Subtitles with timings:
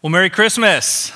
[0.00, 1.10] Well, Merry Christmas.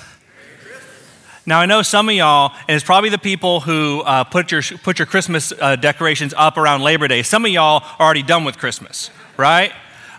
[1.46, 4.60] Now, I know some of y'all, and it's probably the people who uh, put, your,
[4.82, 7.22] put your Christmas uh, decorations up around Labor Day.
[7.22, 9.72] Some of y'all are already done with Christmas, right?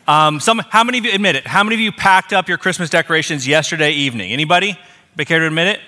[0.07, 2.57] Um, some, how many of you, admit it, how many of you packed up your
[2.57, 4.31] Christmas decorations yesterday evening?
[4.31, 4.79] Anybody?
[5.17, 5.81] Care to admit it?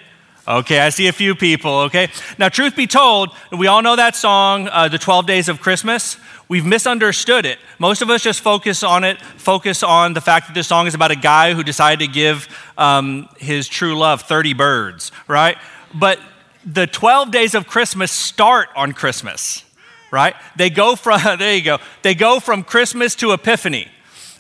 [0.47, 2.07] Okay, I see a few people, okay?
[2.37, 6.17] Now, truth be told, we all know that song, uh, The 12 Days of Christmas.
[6.47, 7.57] We've misunderstood it.
[7.79, 10.93] Most of us just focus on it, focus on the fact that this song is
[10.93, 12.47] about a guy who decided to give
[12.77, 15.57] um, his true love 30 birds, right?
[15.95, 16.19] But
[16.63, 19.65] the 12 days of Christmas start on Christmas,
[20.11, 20.35] right?
[20.57, 23.87] They go from, there you go, they go from Christmas to Epiphany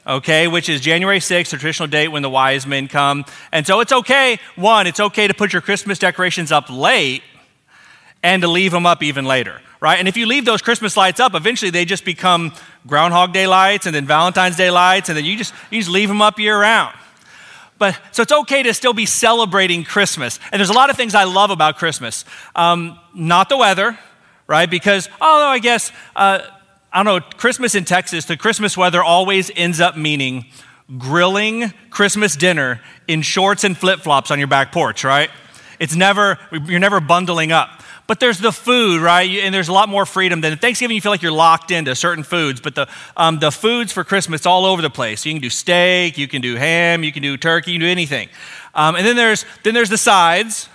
[0.05, 3.25] okay, which is January 6th, the traditional date when the wise men come.
[3.51, 7.23] And so it's okay, one, it's okay to put your Christmas decorations up late
[8.23, 9.99] and to leave them up even later, right?
[9.99, 12.53] And if you leave those Christmas lights up, eventually they just become
[12.87, 16.07] Groundhog Day lights and then Valentine's Day lights, and then you just, you just leave
[16.07, 16.95] them up year round.
[17.77, 20.39] But so it's okay to still be celebrating Christmas.
[20.51, 22.23] And there's a lot of things I love about Christmas.
[22.55, 23.99] Um, not the weather,
[24.47, 24.69] right?
[24.69, 26.39] Because although I guess uh,
[26.95, 30.45] I don't know, Christmas in Texas, the Christmas weather always ends up meaning
[30.97, 35.29] grilling Christmas dinner in shorts and flip flops on your back porch, right?
[35.77, 37.83] It's never, you're never bundling up.
[38.07, 39.29] But there's the food, right?
[39.29, 40.95] And there's a lot more freedom than Thanksgiving.
[40.95, 42.87] You feel like you're locked into certain foods, but the
[43.17, 45.25] um, the foods for Christmas all over the place.
[45.25, 47.91] You can do steak, you can do ham, you can do turkey, you can do
[47.91, 48.29] anything.
[48.73, 50.69] Um, and then there's then there's the sides.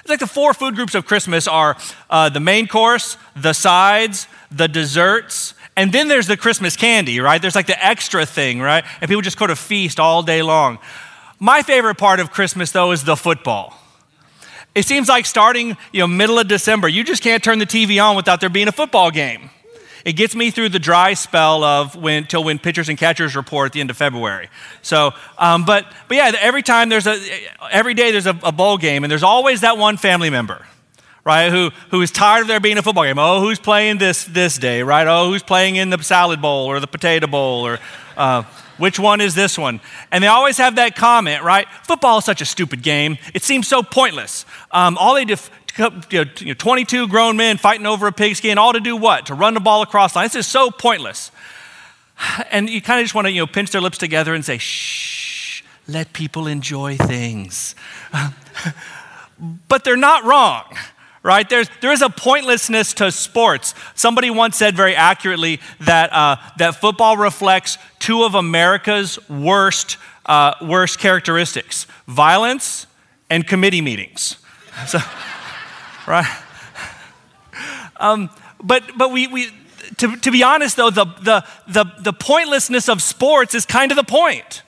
[0.00, 1.76] It's like the four food groups of Christmas are
[2.08, 7.40] uh, the main course, the sides, the desserts, and then there's the Christmas candy, right?
[7.40, 8.84] There's like the extra thing, right?
[9.00, 10.78] And people just go to feast all day long.
[11.38, 13.74] My favorite part of Christmas, though, is the football.
[14.74, 18.02] It seems like starting, you know, middle of December, you just can't turn the TV
[18.02, 19.50] on without there being a football game.
[20.04, 23.66] It gets me through the dry spell of when till when pitchers and catchers report
[23.66, 24.48] at the end of February.
[24.82, 27.20] So, um, but but yeah, every time there's a
[27.70, 30.64] every day there's a, a bowl game, and there's always that one family member
[31.24, 31.50] right?
[31.50, 33.18] Who, who is tired of there being a football game.
[33.18, 35.06] Oh, who's playing this this day, right?
[35.06, 37.78] Oh, who's playing in the salad bowl or the potato bowl or
[38.16, 38.42] uh,
[38.78, 39.80] which one is this one?
[40.10, 41.68] And they always have that comment, right?
[41.84, 43.18] Football is such a stupid game.
[43.34, 44.46] It seems so pointless.
[44.70, 45.36] Um, all they do,
[46.10, 49.26] you know, 22 grown men fighting over a pigskin, all to do what?
[49.26, 50.26] To run the ball across the line.
[50.26, 51.30] This is so pointless.
[52.50, 54.58] And you kind of just want to, you know, pinch their lips together and say,
[54.58, 57.74] shh, let people enjoy things.
[59.68, 60.64] but they're not wrong
[61.22, 61.48] right?
[61.48, 63.74] There's, there is a pointlessness to sports.
[63.94, 70.54] Somebody once said very accurately that, uh, that football reflects two of America's worst, uh,
[70.62, 72.86] worst characteristics violence
[73.28, 74.36] and committee meetings.
[74.86, 74.98] So,
[76.06, 76.42] right?
[77.98, 78.30] Um,
[78.62, 79.50] but but we, we
[79.98, 83.96] to, to be honest, though, the, the, the, the pointlessness of sports is kind of
[83.96, 84.62] the point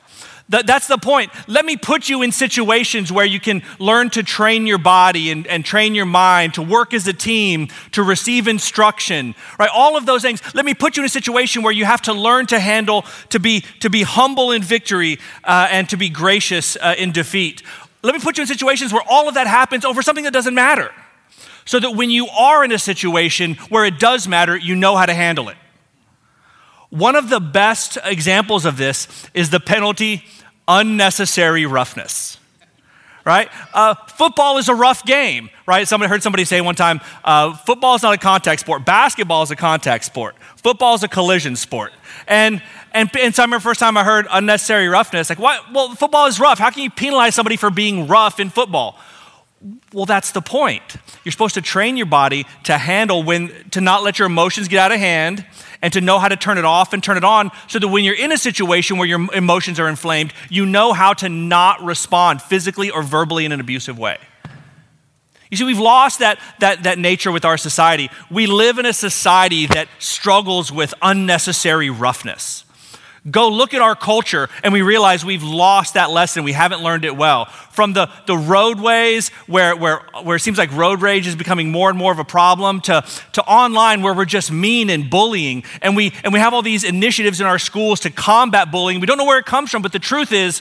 [0.60, 1.32] that's the point.
[1.46, 5.46] Let me put you in situations where you can learn to train your body and,
[5.46, 9.70] and train your mind, to work as a team, to receive instruction, right?
[9.72, 10.42] All of those things.
[10.54, 13.40] Let me put you in a situation where you have to learn to handle, to
[13.40, 17.62] be, to be humble in victory uh, and to be gracious uh, in defeat.
[18.02, 20.54] Let me put you in situations where all of that happens over something that doesn't
[20.54, 20.90] matter.
[21.64, 25.06] So that when you are in a situation where it does matter, you know how
[25.06, 25.56] to handle it.
[26.92, 30.24] One of the best examples of this is the penalty
[30.68, 32.36] unnecessary roughness.
[33.24, 33.48] Right?
[33.72, 35.88] Uh, football is a rough game, right?
[35.88, 38.84] Somebody heard somebody say one time, uh, football is not a contact sport.
[38.84, 40.36] Basketball is a contact sport.
[40.56, 41.92] Football is a collision sport.
[42.26, 42.60] And
[42.92, 45.38] and, and so I remember first time I heard unnecessary roughness, like?
[45.38, 46.58] Well, football is rough.
[46.58, 48.98] How can you penalize somebody for being rough in football?
[49.94, 50.82] Well, that's the point.
[51.24, 54.78] You're supposed to train your body to handle when, to not let your emotions get
[54.78, 55.46] out of hand
[55.82, 58.04] and to know how to turn it off and turn it on so that when
[58.04, 62.40] you're in a situation where your emotions are inflamed, you know how to not respond
[62.40, 64.18] physically or verbally in an abusive way.
[65.50, 68.10] You see, we've lost that, that, that nature with our society.
[68.30, 72.64] We live in a society that struggles with unnecessary roughness.
[73.30, 76.42] Go look at our culture and we realize we've lost that lesson.
[76.42, 77.44] We haven't learned it well.
[77.44, 81.88] From the, the roadways where, where, where it seems like road rage is becoming more
[81.88, 83.04] and more of a problem to,
[83.34, 85.62] to online where we're just mean and bullying.
[85.82, 89.00] And we, and we have all these initiatives in our schools to combat bullying.
[89.00, 90.60] We don't know where it comes from, but the truth is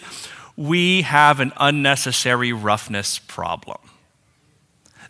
[0.56, 3.80] we have an unnecessary roughness problem.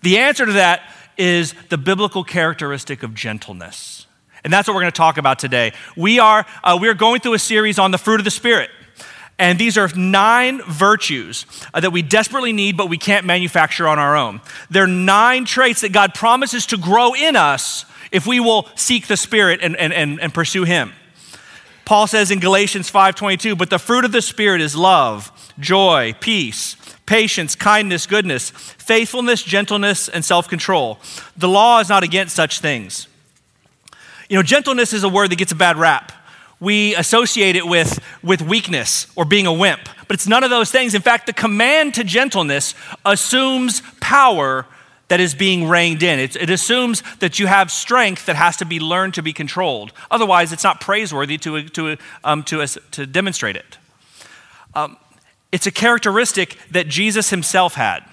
[0.04, 0.84] The answer to that
[1.18, 4.08] is the biblical characteristic of gentleness.
[4.44, 5.74] And that's what we're going to talk about today.
[5.96, 8.70] We are, uh, we are going through a series on the fruit of the Spirit.
[9.38, 13.98] And these are nine virtues uh, that we desperately need, but we can't manufacture on
[13.98, 14.42] our own.
[14.70, 19.18] They're nine traits that God promises to grow in us if we will seek the
[19.18, 20.94] Spirit and, and, and, and pursue Him.
[21.86, 26.76] Paul says in Galatians 5:22, but the fruit of the Spirit is love, joy, peace,
[27.06, 31.00] patience, kindness, goodness, faithfulness, gentleness, and self control.
[31.36, 33.08] The law is not against such things.
[34.32, 36.14] You know, gentleness is a word that gets a bad rap.
[36.62, 40.72] We associate it with, with weakness or being a wimp, but it's none of those
[40.72, 40.96] things.
[40.96, 42.74] In fact, the command to gentleness
[43.04, 44.66] assumes power
[45.10, 46.18] that is being reined in.
[46.18, 49.92] It, it, assumes that you have strength that has to be learned to be controlled.
[50.10, 53.78] Otherwise, it's not praiseworthy to, to, um, to, to demonstrate it.
[54.74, 54.96] Um,
[55.52, 58.06] it's a characteristic that Jesus himself had.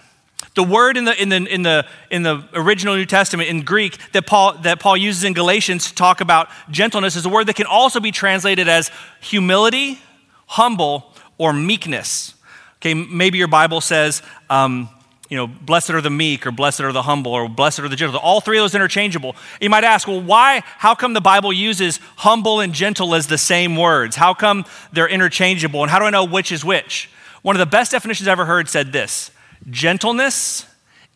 [0.54, 3.98] The word in the, in, the, in, the, in the original New Testament in Greek
[4.12, 7.56] that Paul, that Paul uses in Galatians to talk about gentleness is a word that
[7.56, 8.90] can also be translated as
[9.20, 9.98] humility,
[10.46, 12.34] humble, or meekness.
[12.76, 14.88] Okay, maybe your Bible says, um,
[15.28, 17.96] you know, blessed are the meek, or blessed are the humble, or blessed are the
[17.96, 18.18] gentle.
[18.18, 19.36] All three of those interchangeable.
[19.60, 23.36] You might ask, well, why, how come the Bible uses humble and gentle as the
[23.36, 24.16] same words?
[24.16, 25.82] How come they're interchangeable?
[25.82, 27.10] And how do I know which is which?
[27.42, 29.30] One of the best definitions I ever heard said this
[29.70, 30.66] Gentleness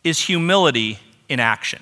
[0.03, 0.99] is humility
[1.29, 1.81] in action.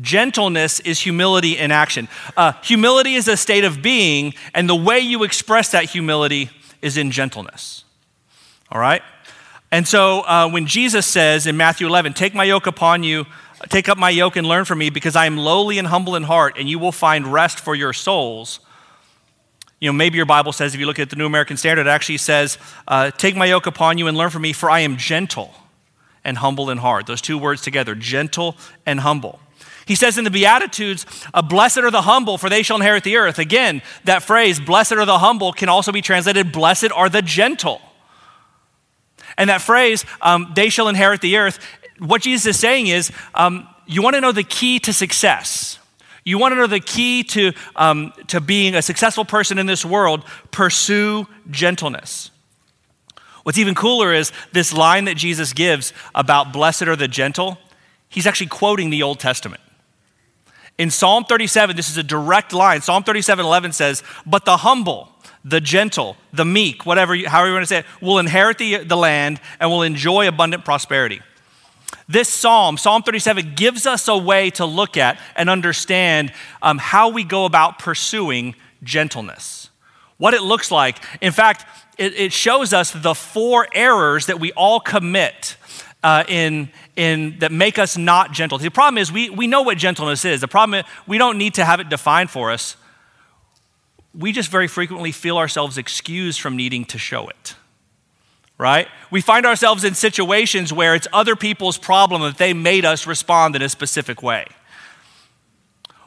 [0.00, 2.08] Gentleness is humility in action.
[2.36, 6.50] Uh, humility is a state of being, and the way you express that humility
[6.82, 7.84] is in gentleness.
[8.70, 9.02] All right?
[9.70, 13.26] And so uh, when Jesus says in Matthew 11, Take my yoke upon you,
[13.68, 16.22] take up my yoke and learn from me, because I am lowly and humble in
[16.22, 18.60] heart, and you will find rest for your souls.
[19.80, 21.90] You know, maybe your Bible says, if you look at the New American Standard, it
[21.90, 22.58] actually says,
[22.88, 25.54] uh, Take my yoke upon you and learn from me, for I am gentle
[26.24, 27.06] and humble in heart.
[27.06, 29.40] Those two words together, gentle and humble.
[29.86, 33.16] He says in the Beatitudes, uh, Blessed are the humble, for they shall inherit the
[33.16, 33.38] earth.
[33.38, 37.80] Again, that phrase, blessed are the humble, can also be translated, Blessed are the gentle.
[39.38, 41.58] And that phrase, um, they shall inherit the earth,
[41.98, 45.78] what Jesus is saying is, um, you want to know the key to success.
[46.24, 49.84] You want to know the key to, um, to being a successful person in this
[49.84, 50.24] world?
[50.50, 52.30] Pursue gentleness.
[53.44, 57.58] What's even cooler is this line that Jesus gives about blessed are the gentle.
[58.08, 59.62] He's actually quoting the Old Testament.
[60.76, 62.82] In Psalm 37, this is a direct line.
[62.82, 65.08] Psalm 37 11 says, But the humble,
[65.44, 68.84] the gentle, the meek, whatever, you, however you want to say it, will inherit the,
[68.84, 71.20] the land and will enjoy abundant prosperity.
[72.08, 76.32] This psalm, Psalm 37, gives us a way to look at and understand
[76.62, 79.68] um, how we go about pursuing gentleness,
[80.16, 81.04] what it looks like.
[81.20, 81.66] In fact,
[81.98, 85.56] it, it shows us the four errors that we all commit
[86.02, 88.56] uh, in, in, that make us not gentle.
[88.56, 90.40] The problem is we, we know what gentleness is.
[90.40, 92.76] The problem is we don't need to have it defined for us.
[94.14, 97.54] We just very frequently feel ourselves excused from needing to show it
[98.58, 98.88] right?
[99.10, 103.54] We find ourselves in situations where it's other people's problem that they made us respond
[103.56, 104.46] in a specific way.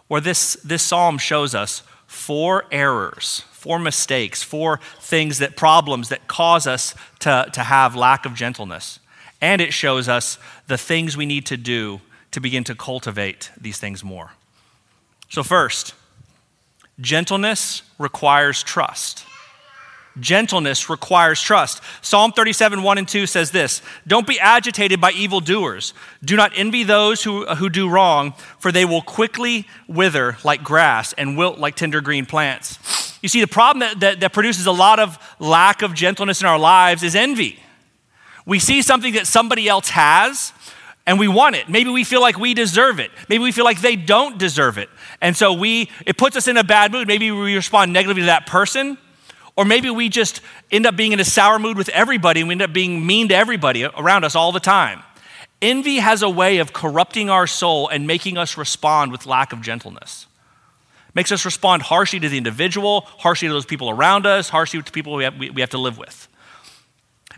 [0.09, 6.27] Or this, this psalm shows us four errors, four mistakes, four things that problems that
[6.27, 8.99] cause us to, to have lack of gentleness.
[9.39, 10.37] And it shows us
[10.67, 12.01] the things we need to do
[12.31, 14.31] to begin to cultivate these things more.
[15.29, 15.93] So, first,
[16.99, 19.25] gentleness requires trust.
[20.19, 21.81] Gentleness requires trust.
[22.01, 25.93] Psalm 37, 1 and 2 says this Don't be agitated by evildoers.
[26.23, 31.13] Do not envy those who, who do wrong, for they will quickly wither like grass
[31.13, 32.77] and wilt like tender green plants.
[33.21, 36.47] You see, the problem that, that, that produces a lot of lack of gentleness in
[36.47, 37.59] our lives is envy.
[38.45, 40.51] We see something that somebody else has,
[41.05, 41.69] and we want it.
[41.69, 43.11] Maybe we feel like we deserve it.
[43.29, 44.89] Maybe we feel like they don't deserve it.
[45.21, 47.07] And so we it puts us in a bad mood.
[47.07, 48.97] Maybe we respond negatively to that person
[49.61, 50.41] or maybe we just
[50.71, 53.27] end up being in a sour mood with everybody and we end up being mean
[53.27, 55.03] to everybody around us all the time.
[55.61, 59.61] Envy has a way of corrupting our soul and making us respond with lack of
[59.61, 60.25] gentleness.
[61.13, 64.91] Makes us respond harshly to the individual, harshly to those people around us, harshly to
[64.91, 66.27] people we have, we, we have to live with.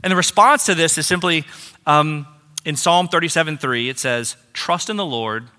[0.01, 1.43] And the response to this is simply
[1.85, 2.25] um,
[2.63, 5.49] in Psalm 37 3, it says, Trust in the Lord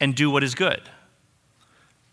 [0.00, 0.80] and do what is good.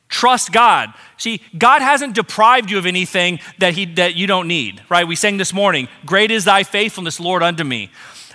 [0.09, 0.93] Trust God.
[1.17, 5.07] See, God hasn't deprived you of anything that, he, that you don't need, right?
[5.07, 7.91] We sang this morning, Great is thy faithfulness, Lord, unto me.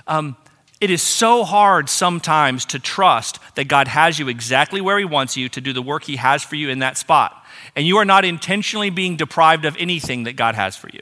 [0.07, 0.37] Um,
[0.81, 5.37] it is so hard sometimes to trust that God has you exactly where He wants
[5.37, 7.45] you to do the work He has for you in that spot.
[7.77, 11.01] And you are not intentionally being deprived of anything that God has for you.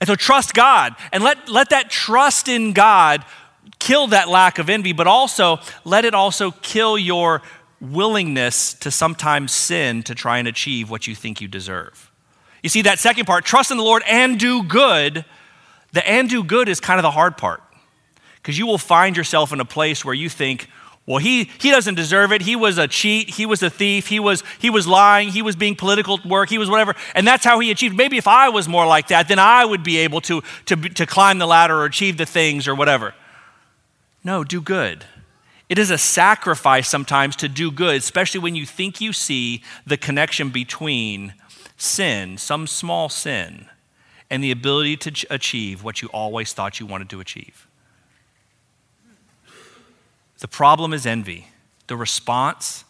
[0.00, 3.24] And so trust God and let, let that trust in God
[3.78, 7.42] kill that lack of envy, but also let it also kill your
[7.80, 12.10] willingness to sometimes sin to try and achieve what you think you deserve.
[12.62, 15.24] You see, that second part, trust in the Lord and do good,
[15.92, 17.62] the and do good is kind of the hard part.
[18.36, 20.68] Because you will find yourself in a place where you think,
[21.06, 22.42] Well, he, he doesn't deserve it.
[22.42, 23.30] He was a cheat.
[23.30, 24.08] He was a thief.
[24.08, 25.28] He was, he was lying.
[25.28, 26.50] He was being political work.
[26.50, 26.94] He was whatever.
[27.14, 27.96] And that's how he achieved.
[27.96, 31.06] Maybe if I was more like that, then I would be able to, to, to
[31.06, 33.14] climb the ladder or achieve the things or whatever.
[34.24, 35.04] No, do good.
[35.68, 39.96] It is a sacrifice sometimes to do good, especially when you think you see the
[39.98, 41.34] connection between
[41.76, 43.66] sin, some small sin,
[44.30, 47.66] and the ability to achieve what you always thought you wanted to achieve.
[50.38, 51.48] The problem is envy.
[51.86, 52.84] The response,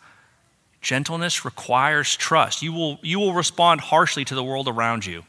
[0.80, 2.62] gentleness requires trust.
[2.62, 5.25] You will, you will respond harshly to the world around you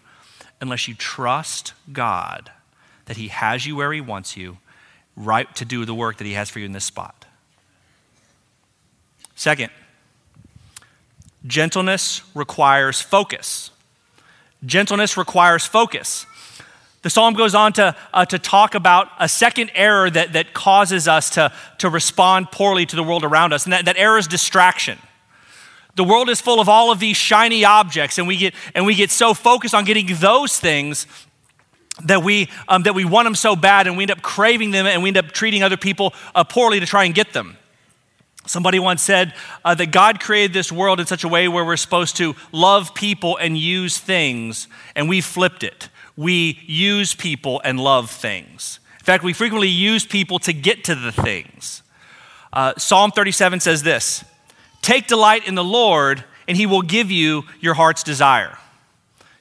[0.61, 2.51] unless you trust God
[3.05, 4.57] that He has you where He wants you,
[5.15, 7.18] right to do the work that He has for you in this spot.
[9.39, 9.69] Second,
[11.47, 13.71] gentleness requires focus.
[14.65, 16.25] Gentleness requires focus.
[17.03, 21.07] The psalm goes on to, uh, to talk about a second error that, that causes
[21.07, 24.27] us to, to respond poorly to the world around us, and that, that error is
[24.27, 24.99] distraction.
[25.95, 28.93] The world is full of all of these shiny objects, and we get, and we
[28.93, 31.07] get so focused on getting those things
[32.03, 34.85] that we, um, that we want them so bad, and we end up craving them,
[34.85, 37.55] and we end up treating other people uh, poorly to try and get them.
[38.49, 41.77] Somebody once said uh, that God created this world in such a way where we're
[41.77, 45.89] supposed to love people and use things, and we flipped it
[46.19, 48.81] we use people and love things.
[48.99, 51.81] In fact, we frequently use people to get to the things.
[52.51, 54.25] Uh, Psalm 37 says this
[54.81, 58.57] Take delight in the Lord, and he will give you your heart's desire.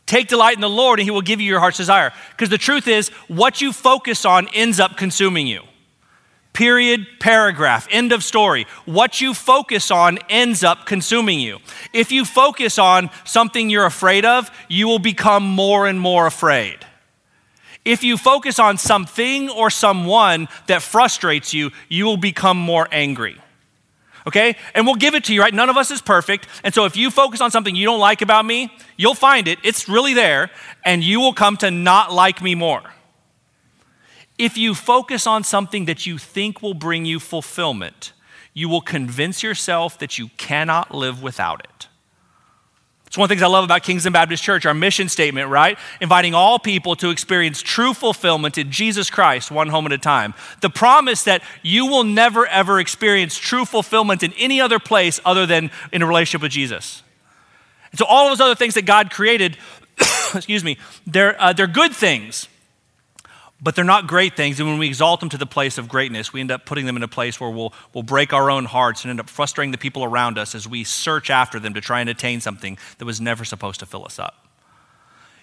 [0.07, 2.13] Take delight in the Lord, and he will give you your heart's desire.
[2.31, 5.63] Because the truth is, what you focus on ends up consuming you.
[6.53, 8.67] Period, paragraph, end of story.
[8.85, 11.59] What you focus on ends up consuming you.
[11.93, 16.79] If you focus on something you're afraid of, you will become more and more afraid.
[17.85, 23.41] If you focus on something or someone that frustrates you, you will become more angry.
[24.27, 24.57] Okay?
[24.75, 25.55] And we'll give it to you, right?
[25.55, 26.49] None of us is perfect.
[26.63, 29.59] And so if you focus on something you don't like about me, you'll find it.
[29.63, 30.51] It's really there.
[30.85, 32.83] And you will come to not like me more.
[34.39, 38.13] If you focus on something that you think will bring you fulfillment,
[38.55, 41.89] you will convince yourself that you cannot live without it.
[43.09, 45.79] It's one of the things I love about Kingston Baptist Church, our mission statement, right?
[45.99, 50.35] Inviting all people to experience true fulfillment in Jesus Christ, one home at a time.
[50.61, 55.47] The promise that you will never, ever experience true fulfillment in any other place other
[55.47, 57.03] than in a relationship with Jesus.
[57.93, 59.57] And so, all those other things that God created,
[60.35, 60.77] excuse me,
[61.07, 62.47] they're, uh, they're good things
[63.61, 64.61] but they're not great things.
[64.61, 66.97] And when we exalt them to the place of greatness, we end up putting them
[66.97, 69.79] in a place where we'll, we'll break our own hearts and end up frustrating the
[69.79, 73.21] people around us as we search after them to try and attain something that was
[73.21, 74.47] never supposed to fill us up.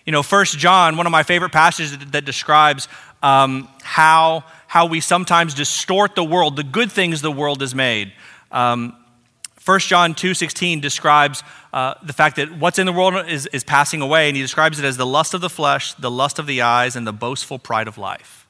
[0.06, 2.88] You know, First John, one of my favorite passages that, that describes
[3.24, 8.14] um, how, how we sometimes distort the world, the good things the world has made.
[8.52, 8.96] Um,
[9.66, 11.44] 1 John 2.16 describes
[11.74, 14.78] uh, the fact that what's in the world is, is passing away, and he describes
[14.78, 17.58] it as the lust of the flesh, the lust of the eyes, and the boastful
[17.58, 18.48] pride of life.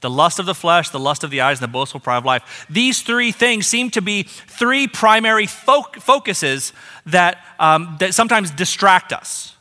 [0.00, 2.24] The lust of the flesh, the lust of the eyes, and the boastful pride of
[2.24, 2.66] life.
[2.68, 6.72] These three things seem to be three primary fo- focuses
[7.06, 9.54] that, um, that sometimes distract us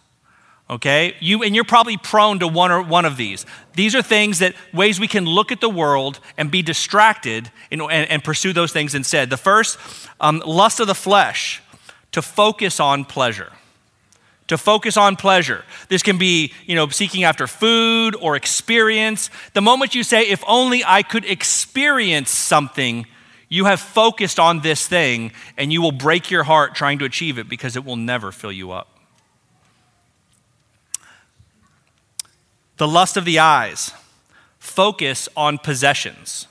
[0.69, 1.15] okay?
[1.19, 3.45] You and you're probably prone to one or one of these.
[3.75, 7.81] These are things that ways we can look at the world and be distracted and,
[7.81, 9.29] and pursue those things instead.
[9.29, 9.79] The first
[10.19, 11.61] um, lust of the flesh
[12.11, 13.51] to focus on pleasure.
[14.47, 15.63] To focus on pleasure.
[15.89, 19.29] This can be you know seeking after food or experience.
[19.53, 23.05] The moment you say if only i could experience something
[23.51, 27.39] you have focused on this thing and you will break your heart trying to achieve
[27.39, 28.98] it because it will never fill you up
[32.79, 33.93] The lust of the eyes.
[34.57, 36.47] Focus on possessions.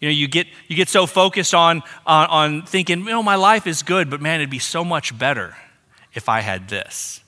[0.00, 3.36] You know, you get, you get so focused on, on, on thinking, you know, my
[3.36, 5.56] life is good, but man, it'd be so much better
[6.14, 7.20] if I had this.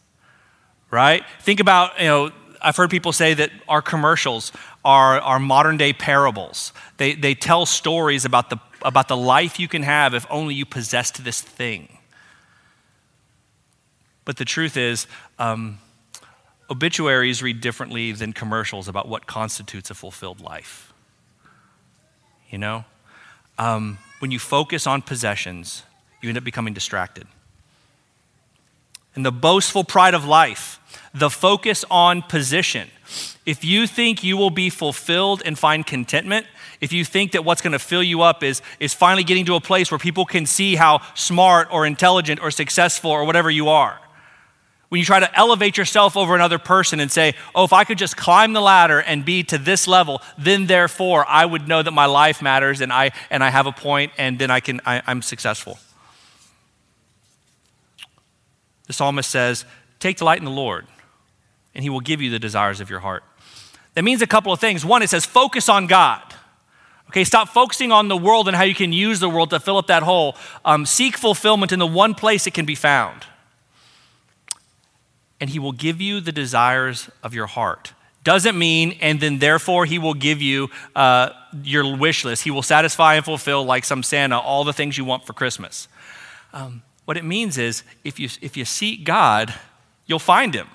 [0.91, 1.25] Right?
[1.41, 2.31] Think about, you know,
[2.63, 4.53] I've heard people say that our commercials
[4.85, 6.73] are, are modern day parables.
[6.97, 10.65] They, they tell stories about the, about the life you can have if only you
[10.65, 11.99] possessed this thing.
[14.25, 15.07] But the truth is,
[15.39, 15.79] um,
[16.71, 20.93] obituaries read differently than commercials about what constitutes a fulfilled life.
[22.51, 22.85] You know?
[23.59, 25.83] Um, when you focus on possessions,
[26.21, 27.27] you end up becoming distracted.
[29.15, 30.81] And the boastful pride of life,
[31.15, 32.89] the focus on position.
[33.47, 36.47] If you think you will be fulfilled and find contentment,
[36.81, 39.55] if you think that what's going to fill you up is, is finally getting to
[39.55, 43.69] a place where people can see how smart or intelligent or successful or whatever you
[43.69, 44.01] are,
[44.89, 47.99] When you try to elevate yourself over another person and say, oh, if I could
[47.99, 51.91] just climb the ladder and be to this level, then therefore I would know that
[51.91, 55.03] my life matters and I, and I have a point and then I can, I,
[55.07, 55.79] I'm successful.
[58.87, 59.65] The psalmist says,
[59.99, 60.87] Take delight in the Lord,
[61.75, 63.25] and he will give you the desires of your heart.
[63.95, 64.85] That means a couple of things.
[64.85, 66.23] One, it says, focus on God.
[67.09, 69.79] Okay, stop focusing on the world and how you can use the world to fill
[69.79, 70.37] up that hole.
[70.65, 73.25] Um, seek fulfillment in the one place it can be found.
[75.41, 77.93] And he will give you the desires of your heart.
[78.23, 81.31] Doesn't mean, and then therefore he will give you uh,
[81.63, 82.45] your wish list.
[82.45, 85.89] He will satisfy and fulfill, like some Santa, all the things you want for Christmas.
[86.53, 89.53] Um, what it means is if you, if you seek God,
[90.07, 90.69] you'll find him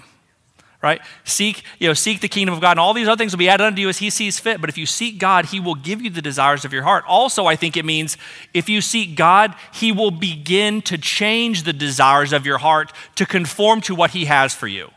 [0.81, 1.01] right?
[1.23, 3.49] Seek you know seek the kingdom of god and all these other things will be
[3.49, 4.61] added unto you as he sees fit.
[4.61, 7.03] But if you seek god he will give you the desires of your heart.
[7.07, 8.17] Also i think it means
[8.53, 13.25] if you seek god he will begin to change the desires of your heart to
[13.25, 14.91] conform to what he has for you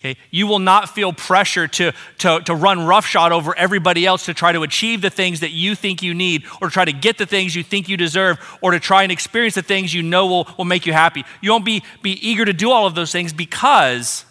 [0.00, 0.16] Okay?
[0.30, 4.52] You will not feel pressure to, to, to run roughshod over everybody else to try
[4.52, 7.56] to achieve the things that you think you need, or try to get the things
[7.56, 10.64] you think you deserve, or to try and experience the things you know will, will
[10.64, 11.24] make you happy.
[11.40, 14.24] You won't be, be eager to do all of those things because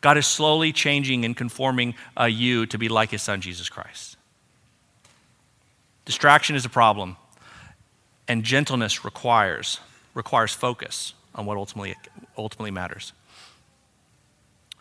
[0.00, 4.16] God is slowly changing and conforming uh, you to be like his son, Jesus Christ.
[6.04, 7.16] Distraction is a problem,
[8.26, 9.78] and gentleness requires,
[10.14, 11.94] requires focus on what ultimately,
[12.36, 13.12] ultimately matters.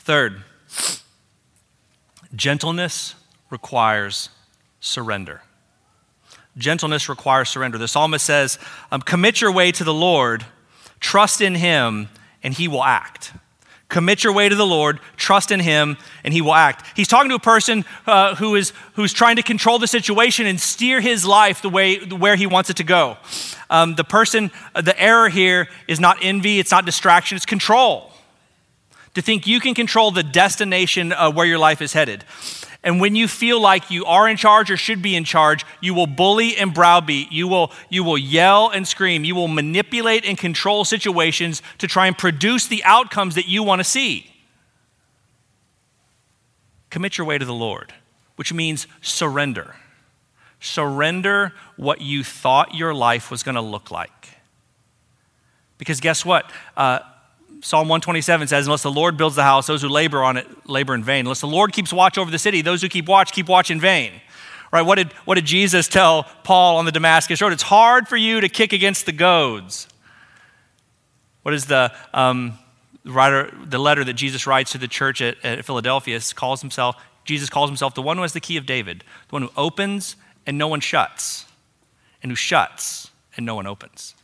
[0.08, 0.42] Third,
[2.34, 3.16] gentleness
[3.50, 4.30] requires
[4.80, 5.42] surrender.
[6.58, 7.78] Gentleness requires surrender.
[7.78, 8.58] The psalmist says,
[8.90, 10.46] um, Commit your way to the Lord,
[11.02, 12.08] trust in him,
[12.42, 13.34] and he will act.
[13.90, 15.96] Commit your way to the Lord, trust in Him,
[16.26, 16.86] and He will act.
[16.94, 20.60] He's talking to a person uh, who is who's trying to control the situation and
[20.60, 23.16] steer his life the way where He wants it to go.
[23.70, 28.12] Um, the person, uh, the error here is not envy, it's not distraction, it's control
[29.18, 32.24] to think you can control the destination of where your life is headed.
[32.84, 35.96] And when you feel like you are in charge or should be in charge, you
[35.96, 37.32] will bully and browbeat.
[37.32, 39.24] You will, you will yell and scream.
[39.24, 43.80] You will manipulate and control situations to try and produce the outcomes that you want
[43.80, 44.32] to see.
[46.92, 47.96] Commit your way to the Lord,
[48.36, 49.78] which means surrender.
[50.60, 54.30] Surrender what you thought your life was going to look like.
[55.80, 56.52] Because guess what?
[56.78, 57.00] Uh,
[57.62, 60.93] Psalm 127 says, Unless the Lord builds the house, those who labor on it labor
[60.93, 61.22] in vain.
[61.26, 63.80] Unless the Lord keeps watch over the city, those who keep watch keep watch in
[63.80, 64.12] vain.
[64.72, 64.82] Right?
[64.82, 67.54] What did, what did Jesus tell Paul on the Damascus Road?
[67.54, 69.88] It's hard for you to kick against the goads.
[71.43, 72.60] What is the, um,
[73.06, 77.50] writer, the letter that Jesus writes to the church at, at Philadelphia calls himself, Jesus
[77.50, 80.58] calls himself the one who has the key of David, the one who opens and
[80.58, 81.46] no one shuts,
[82.22, 84.16] and who shuts and no one opens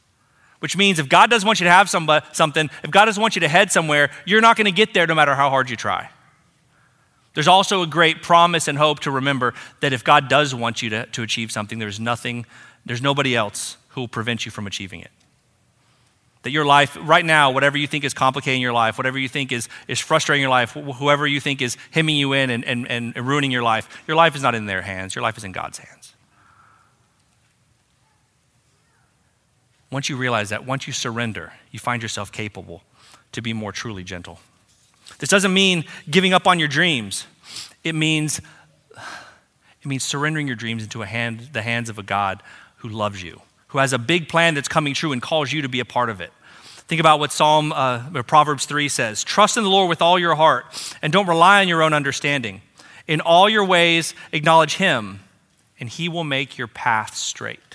[0.64, 3.36] which means if God doesn't want you to have somebody, something, if God doesn't want
[3.36, 5.76] you to head somewhere, you're not going to get there no matter how hard you
[5.76, 6.10] try.
[7.34, 10.90] There's also a great promise and hope to remember that if God does want you
[10.92, 12.46] to, to achieve something, there's nothing,
[12.86, 15.12] there's nobody else who will prevent you from achieving it.
[16.44, 19.52] That your life, right now, whatever you think is complicating your life, whatever you think
[19.52, 23.18] is, is frustrating your life, whoever you think is hemming you in and, and, and
[23.18, 25.14] ruining your life, your life is not in their hands.
[25.14, 26.13] Your life is in God's hands.
[29.94, 32.82] Once you realize that, once you surrender, you find yourself capable
[33.32, 34.40] to be more truly gentle.
[35.20, 37.28] This doesn't mean giving up on your dreams.
[37.84, 38.42] It means
[38.98, 42.42] it means surrendering your dreams into hand, the hands of a God
[42.78, 45.70] who loves you, who has a big plan that's coming true and calls you to
[45.70, 46.32] be a part of it.
[46.88, 49.24] Think about what Psalm uh, Proverbs 3 says.
[49.24, 50.66] Trust in the Lord with all your heart
[51.04, 52.62] and don't rely on your own understanding.
[53.08, 55.20] In all your ways acknowledge him
[55.80, 57.73] and he will make your path straight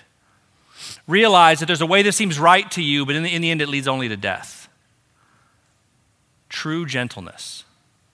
[1.09, 3.51] realize that there's a way that seems right to you, but in the, in the
[3.51, 4.69] end, it leads only to death.
[6.49, 7.65] True gentleness.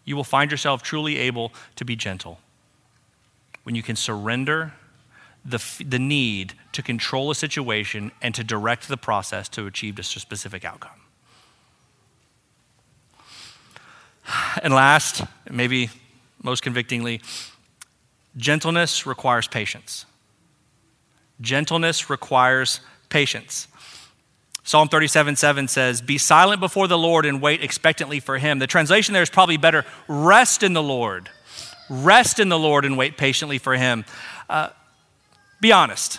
[0.07, 2.39] You will find yourself truly able to be gentle
[3.65, 4.73] when you can surrender
[5.45, 10.03] the, the need to control a situation and to direct the process to achieve a
[10.03, 11.01] specific outcome.
[14.63, 15.91] And last, maybe
[16.43, 17.21] most convictingly,
[18.37, 20.07] gentleness requires patience.
[21.41, 23.69] Gentleness requires patience.
[24.63, 28.59] Psalm 37 7 says, Be silent before the Lord and wait expectantly for him.
[28.59, 31.29] The translation there is probably better rest in the Lord.
[31.91, 34.07] Rest in the Lord and wait patiently for him.
[34.49, 34.71] Uh,
[35.61, 36.19] be honest.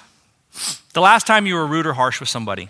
[0.93, 2.69] The last time you were rude or harsh with somebody,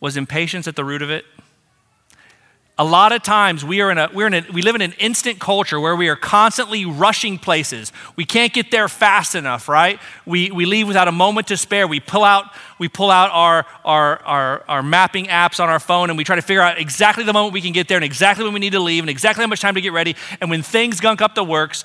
[0.00, 1.24] was impatience at the root of it?
[2.78, 4.92] A lot of times we are in a we're in a we live in an
[4.98, 7.90] instant culture where we are constantly rushing places.
[8.16, 9.98] We can't get there fast enough right?
[10.26, 11.88] We we leave without a moment to spare.
[11.88, 12.44] We pull out
[12.78, 16.36] we pull out our our our, our mapping apps on our phone and we try
[16.36, 18.72] to figure out exactly the moment we can get there and exactly when we need
[18.72, 20.14] to leave and exactly how much time to get ready.
[20.42, 21.84] And when things gunk up the works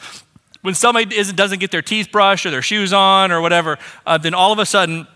[0.61, 4.33] when somebody doesn't get their teeth brushed or their shoes on or whatever uh, then
[4.33, 5.07] all of a sudden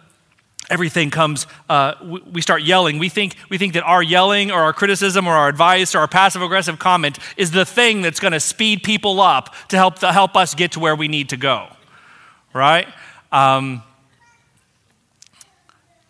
[0.69, 1.93] everything comes uh,
[2.31, 2.99] we start yelling.
[2.99, 6.07] We think we think that our yelling or our criticism or our advice or our
[6.07, 10.11] passive aggressive comment is the thing that's going to speed people up to help to
[10.11, 11.67] help us get to where we need to go
[12.55, 12.87] right?
[13.33, 13.83] Um,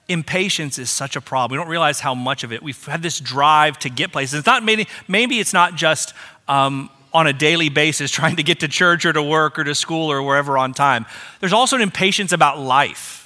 [0.07, 1.57] impatience is such a problem.
[1.57, 2.61] We don't realize how much of it.
[2.61, 4.39] We've had this drive to get places.
[4.39, 6.13] It's not maybe maybe it's not just
[6.47, 9.75] um, on a daily basis trying to get to church or to work or to
[9.75, 11.07] school or wherever on time.
[11.39, 13.24] There's also an impatience about life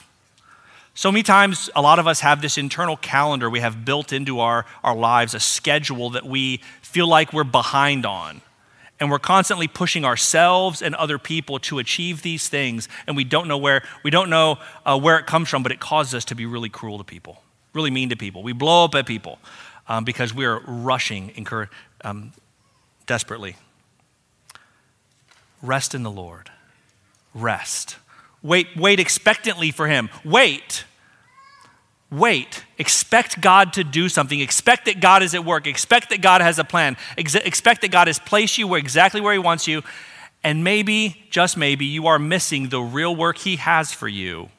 [0.99, 4.41] so many times, a lot of us have this internal calendar we have built into
[4.41, 8.41] our, our lives, a schedule that we feel like we're behind on.
[8.99, 13.47] And we're constantly pushing ourselves and other people to achieve these things, and we don't
[13.47, 16.35] know where, we don't know, uh, where it comes from, but it causes us to
[16.35, 17.41] be really cruel to people,
[17.73, 18.43] really mean to people.
[18.43, 19.39] We blow up at people
[19.87, 21.69] um, because we are rushing incur,
[22.03, 22.33] um,
[23.05, 23.55] desperately.
[25.61, 26.51] Rest in the Lord.
[27.33, 27.95] Rest.
[28.43, 30.09] Wait, wait expectantly for Him.
[30.25, 30.83] Wait
[32.11, 32.63] Wait.
[32.77, 34.39] Expect God to do something.
[34.39, 35.67] Expect that God is at work.
[35.67, 36.97] Expect that God has a plan.
[37.17, 39.83] Ex- expect that God has placed you where, exactly where He wants you.
[40.43, 44.49] And maybe, just maybe, you are missing the real work He has for you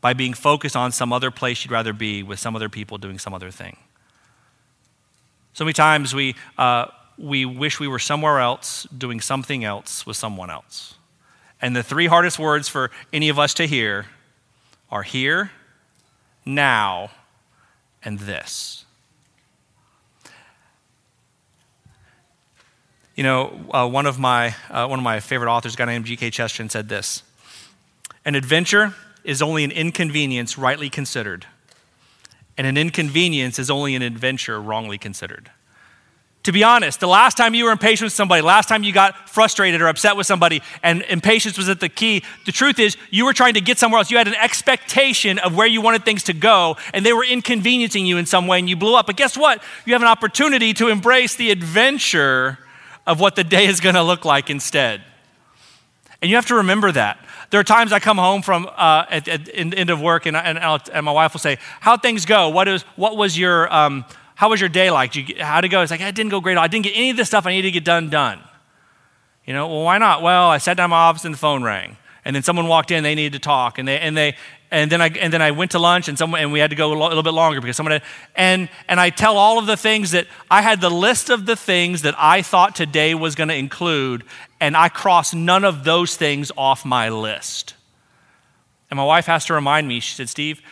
[0.00, 3.18] by being focused on some other place you'd rather be with some other people doing
[3.18, 3.76] some other thing.
[5.54, 6.86] So many times we, uh,
[7.16, 10.94] we wish we were somewhere else doing something else with someone else.
[11.60, 14.06] And the three hardest words for any of us to hear
[14.90, 15.50] are here
[16.48, 17.10] now,
[18.02, 18.84] and this.
[23.14, 26.06] You know, uh, one, of my, uh, one of my favorite authors, a guy named
[26.06, 26.30] G.K.
[26.30, 27.22] Chesterton, said this
[28.24, 31.46] An adventure is only an inconvenience rightly considered,
[32.56, 35.50] and an inconvenience is only an adventure wrongly considered.
[36.48, 39.28] To be honest, the last time you were impatient with somebody, last time you got
[39.28, 43.26] frustrated or upset with somebody, and impatience was at the key, the truth is you
[43.26, 44.10] were trying to get somewhere else.
[44.10, 48.06] You had an expectation of where you wanted things to go, and they were inconveniencing
[48.06, 49.04] you in some way, and you blew up.
[49.04, 49.62] But guess what?
[49.84, 52.58] You have an opportunity to embrace the adventure
[53.06, 55.02] of what the day is going to look like instead.
[56.22, 57.18] And you have to remember that.
[57.50, 60.58] There are times I come home from uh, at, the end of work, and, and,
[60.58, 62.48] and, my wife will say, "How things go?
[62.48, 64.06] What is what was your um,
[64.38, 65.10] how was your day like?
[65.10, 65.82] Did you, how'd it go?
[65.82, 66.56] It's like, it didn't go great.
[66.56, 68.40] I didn't get any of this stuff I needed to get done done.
[69.44, 70.22] You know, well, why not?
[70.22, 71.96] Well, I sat down in my office and the phone rang.
[72.24, 73.78] And then someone walked in, they needed to talk.
[73.78, 74.36] And, they, and, they,
[74.70, 76.76] and, then, I, and then I went to lunch and, someone, and we had to
[76.76, 78.02] go a little bit longer because someone had,
[78.36, 81.56] and, and I tell all of the things that I had the list of the
[81.56, 84.22] things that I thought today was going to include,
[84.60, 87.74] and I crossed none of those things off my list.
[88.88, 90.62] And my wife has to remind me, she said, Steve,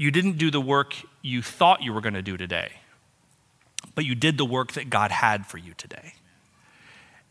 [0.00, 2.70] you didn't do the work you thought you were going to do today,
[3.94, 6.14] but you did the work that God had for you today.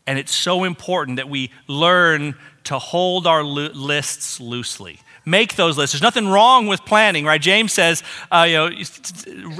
[0.06, 5.00] And it's so important that we learn to hold our lists loosely.
[5.24, 5.94] Make those lists.
[5.94, 7.40] There's nothing wrong with planning, right?
[7.40, 8.70] James says, uh, you know,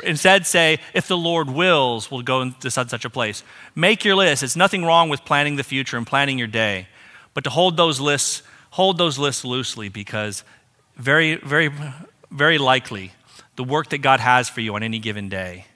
[0.05, 3.43] instead say, if the Lord wills, we'll go to such, such a place.
[3.75, 4.45] Make your list.
[4.45, 6.87] It's nothing wrong with planning the future and planning your day,
[7.35, 10.45] but to hold those lists, hold those lists loosely because
[10.97, 11.73] very, very,
[12.31, 13.13] very likely
[13.57, 15.67] the work that God has for you on any given day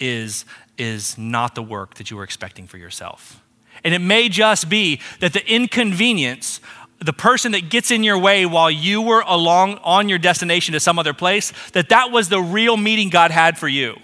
[0.00, 0.44] is,
[0.78, 3.42] is not the work that you were expecting for yourself.
[3.84, 6.60] And it may just be that the inconvenience,
[7.00, 10.80] the person that gets in your way while you were along on your destination to
[10.80, 13.96] some other place, that that was the real meeting God had for you.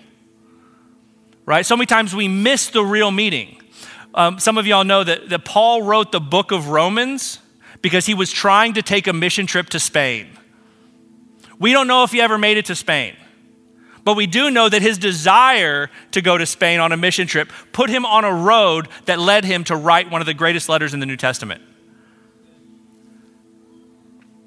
[1.46, 1.64] Right?
[1.64, 3.60] So many times we miss the real meeting.
[4.14, 7.38] Um, some of y'all know that, that Paul wrote the book of Romans
[7.80, 10.28] because he was trying to take a mission trip to Spain.
[11.59, 13.16] We don't know if he ever made it to Spain.
[14.05, 17.51] But we do know that his desire to go to Spain on a mission trip
[17.73, 20.94] put him on a road that led him to write one of the greatest letters
[20.94, 21.61] in the New Testament.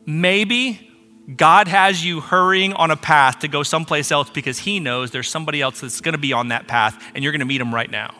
[0.05, 0.89] Maybe
[1.35, 5.29] God has you hurrying on a path to go someplace else because he knows there's
[5.29, 7.73] somebody else that's going to be on that path and you're going to meet him
[7.73, 8.15] right now.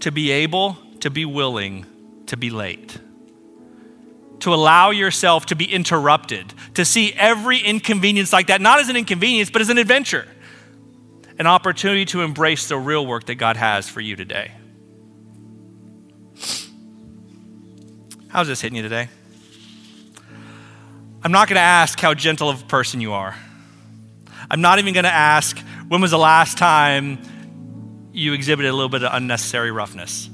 [0.00, 1.86] To be able, to be willing,
[2.26, 2.98] to be late
[4.42, 8.96] to allow yourself to be interrupted, to see every inconvenience like that, not as an
[8.96, 10.26] inconvenience, but as an adventure,
[11.38, 14.50] an opportunity to embrace the real work that God has for you today.
[18.28, 19.08] How's this hitting you today?
[21.22, 23.36] I'm not going to ask how gentle of a person you are.
[24.50, 27.18] I'm not even going to ask when was the last time
[28.12, 30.28] you exhibited a little bit of unnecessary roughness.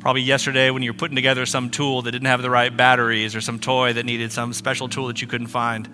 [0.00, 3.36] Probably yesterday when you were putting together some tool that didn't have the right batteries
[3.36, 5.90] or some toy that needed some special tool that you couldn't find.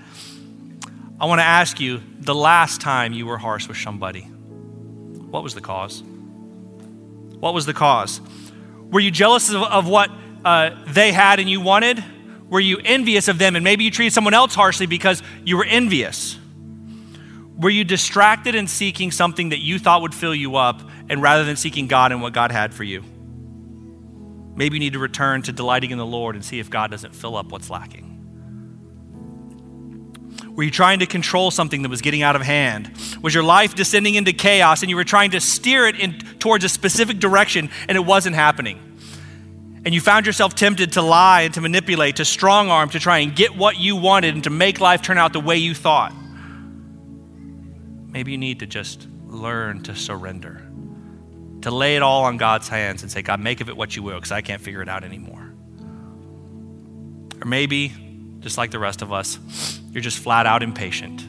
[1.20, 5.54] I want to ask you the last time you were harsh with somebody, what was
[5.54, 6.04] the cause?
[7.40, 8.20] What was the cause?
[8.92, 10.08] Were you jealous of, of what
[10.44, 12.02] uh, they had and you wanted?
[12.48, 15.64] Were you envious of them and maybe you treated someone else harshly because you were
[15.64, 16.38] envious?
[17.56, 21.44] Were you distracted in seeking something that you thought would fill you up and rather
[21.44, 23.02] than seeking God and what God had for you?
[24.56, 27.14] Maybe you need to return to delighting in the Lord and see if God doesn't
[27.14, 28.14] fill up what's lacking.
[30.56, 32.90] Were you trying to control something that was getting out of hand?
[33.22, 36.64] Was your life descending into chaos and you were trying to steer it in, towards
[36.64, 38.80] a specific direction and it wasn't happening?
[39.84, 43.18] And you found yourself tempted to lie and to manipulate, to strong arm, to try
[43.18, 46.12] and get what you wanted and to make life turn out the way you thought.
[48.08, 50.65] Maybe you need to just learn to surrender,
[51.66, 54.02] to lay it all on God's hands and say, God, make of it what you
[54.04, 55.52] will, because I can't figure it out anymore.
[57.42, 57.92] Or maybe,
[58.38, 59.36] just like the rest of us,
[59.90, 61.26] you're just flat out impatient,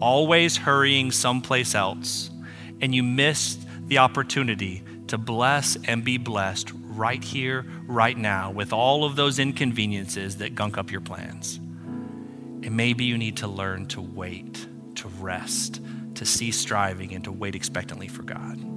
[0.00, 2.32] always hurrying someplace else,
[2.80, 8.72] and you missed the opportunity to bless and be blessed right here, right now, with
[8.72, 11.58] all of those inconveniences that gunk up your plans.
[11.58, 15.80] And maybe you need to learn to wait, to rest,
[16.16, 18.73] to cease striving and to wait expectantly for God.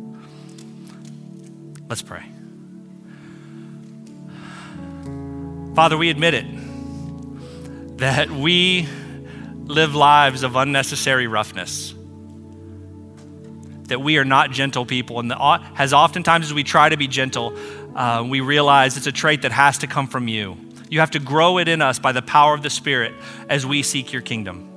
[1.90, 2.24] Let's pray.
[5.76, 6.46] Father, we admit it
[7.98, 8.88] that we
[9.66, 11.94] live lives of unnecessary roughness.
[13.88, 15.20] That we are not gentle people.
[15.20, 15.34] And
[15.78, 17.58] as oftentimes as we try to be gentle,
[17.96, 20.58] uh, we realize it's a trait that has to come from you.
[20.90, 23.14] You have to grow it in us by the power of the Spirit
[23.50, 24.68] as we seek your kingdom.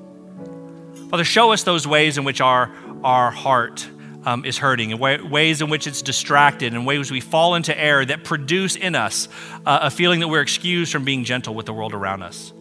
[1.10, 2.70] Father, show us those ways in which our,
[3.02, 3.88] our heart
[4.24, 8.04] um, is hurting, and ways in which it's distracted, and ways we fall into error
[8.04, 9.28] that produce in us
[9.66, 12.52] uh, a feeling that we're excused from being gentle with the world around us.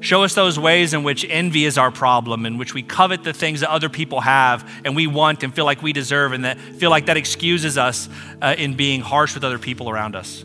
[0.00, 3.32] Show us those ways in which envy is our problem, in which we covet the
[3.32, 6.58] things that other people have and we want and feel like we deserve, and that
[6.58, 8.08] feel like that excuses us
[8.40, 10.44] uh, in being harsh with other people around us.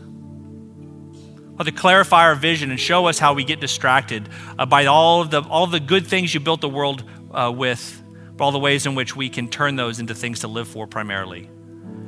[1.56, 4.28] Father, clarify our vision and show us how we get distracted
[4.58, 7.52] uh, by all of the all of the good things you built the world uh,
[7.54, 8.02] with,
[8.40, 11.48] all the ways in which we can turn those into things to live for primarily.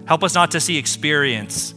[0.07, 1.75] Help us not to see experience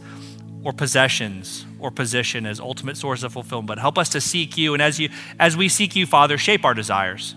[0.62, 4.74] or possessions or position as ultimate source of fulfillment, but help us to seek you.
[4.74, 5.08] And as, you,
[5.38, 7.34] as we seek you, Father, shape our desires.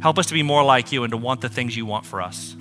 [0.00, 2.22] Help us to be more like you and to want the things you want for
[2.22, 2.56] us.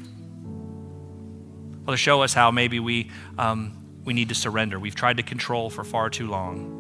[1.85, 4.79] Father, show us how maybe we, um, we need to surrender.
[4.79, 6.73] We've tried to control for far too long.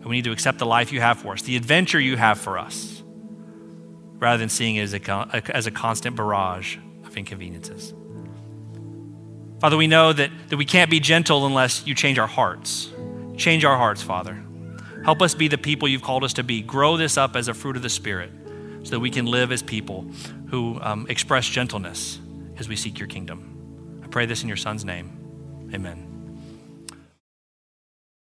[0.00, 2.38] And we need to accept the life you have for us, the adventure you have
[2.38, 2.99] for us
[4.20, 7.92] rather than seeing it as a, as a constant barrage of inconveniences.
[9.60, 12.90] Father, we know that, that we can't be gentle unless you change our hearts.
[13.36, 14.42] Change our hearts, Father.
[15.04, 16.62] Help us be the people you've called us to be.
[16.62, 18.30] Grow this up as a fruit of the Spirit
[18.82, 20.06] so that we can live as people
[20.48, 22.18] who um, express gentleness
[22.58, 24.00] as we seek your kingdom.
[24.04, 25.70] I pray this in your Son's name.
[25.74, 26.09] Amen.